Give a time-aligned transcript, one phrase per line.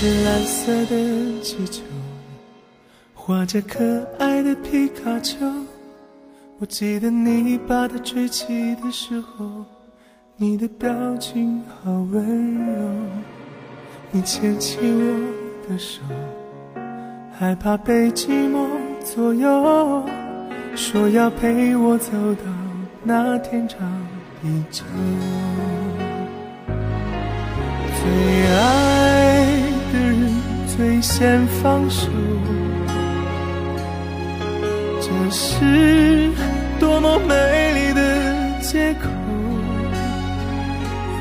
[0.00, 1.82] 只蓝色的气球，
[3.14, 5.36] 画着可爱的皮卡丘。
[6.60, 9.64] 我记得你把它吹起的时候，
[10.36, 12.94] 你的表情好温柔。
[14.12, 16.00] 你牵起我的手，
[17.36, 18.68] 害怕被寂寞
[19.04, 20.04] 左右，
[20.76, 22.44] 说要陪我走到
[23.02, 23.80] 那天长
[24.40, 24.84] 地久。
[30.98, 32.08] 最先放手，
[35.00, 36.32] 这是
[36.80, 37.34] 多么美
[37.72, 39.08] 丽的借口。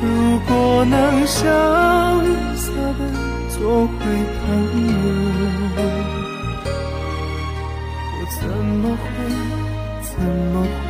[0.02, 1.44] 如果能潇
[2.56, 3.02] 洒的
[3.52, 3.94] 做回
[4.34, 4.45] 朋
[4.88, 4.94] 友，
[8.14, 9.06] 我怎么会，
[10.02, 10.86] 怎么会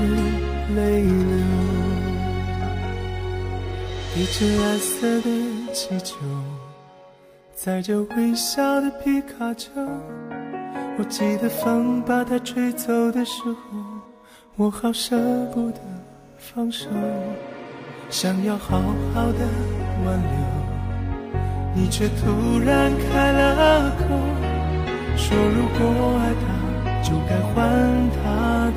[0.76, 1.36] 泪流？
[4.16, 5.28] 一只蓝色的
[5.74, 6.16] 气球，
[7.60, 9.72] 载着微笑的皮卡丘。
[11.00, 13.80] 我记得风把它吹走的时候，
[14.58, 15.18] 我好舍
[15.52, 15.80] 不得
[16.38, 16.88] 放手，
[18.12, 18.78] 想要好
[19.12, 19.40] 好的
[20.06, 20.38] 挽留，
[21.74, 24.06] 你却突然开了口，
[25.18, 27.56] 说如果爱他，就该还
[28.22, 28.72] 他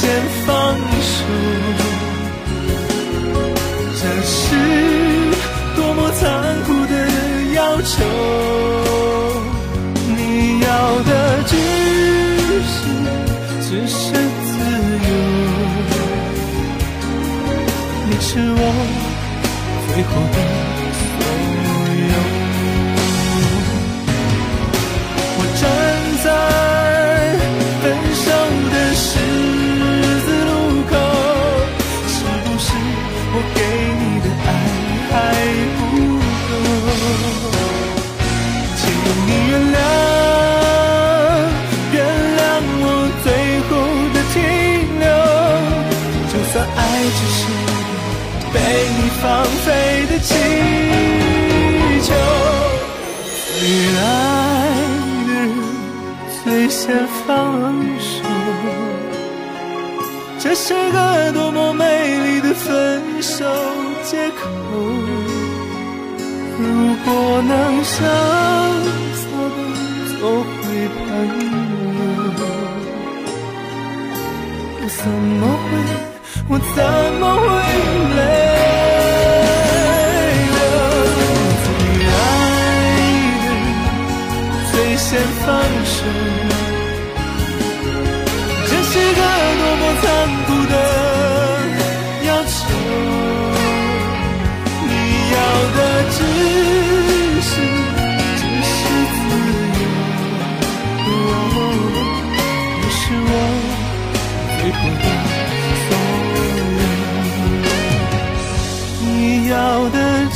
[0.00, 0.08] 先
[0.46, 1.14] 放手
[4.00, 4.56] 这是
[5.76, 6.22] 多么残
[6.64, 6.94] 酷的
[7.52, 7.92] 要求
[10.16, 10.68] 你要
[11.02, 11.10] 的
[11.46, 11.52] 只
[12.72, 12.74] 是
[13.60, 14.50] 只是自
[15.04, 15.08] 由。
[18.08, 18.62] 你是我
[19.92, 20.69] 最后的
[47.02, 47.40] 只是
[48.52, 48.56] 被
[48.96, 49.24] 你放
[49.64, 49.68] 飞
[50.06, 50.30] 的气
[52.02, 52.08] 球，
[53.58, 53.58] 最
[53.96, 54.00] 爱
[55.26, 55.34] 的人
[56.42, 56.78] 最先
[57.26, 57.28] 放
[57.98, 58.12] 手，
[60.38, 61.84] 这是个多么美
[62.24, 63.44] 丽的分手
[64.04, 64.38] 借口。
[66.58, 66.64] 如
[67.04, 67.08] 果
[67.42, 67.88] 能潇
[69.14, 69.22] 洒
[69.56, 69.58] 的
[70.18, 70.52] 做回
[70.96, 71.02] 朋
[71.96, 72.40] 友，
[74.76, 75.68] 我怎么会，
[76.48, 76.84] 我怎
[77.20, 77.44] 么会
[78.16, 78.79] 累？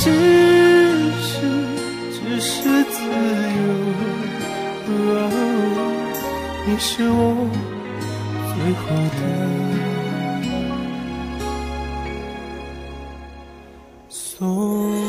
[0.05, 0.11] 只
[1.23, 1.41] 是，
[2.13, 2.61] 只是
[2.91, 3.09] 自由。
[6.67, 7.15] 你是我
[8.51, 8.85] 最后
[9.17, 9.21] 的
[14.11, 15.04] 所。